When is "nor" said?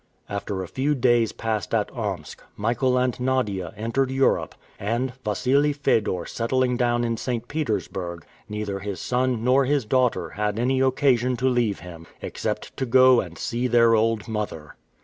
9.43-9.65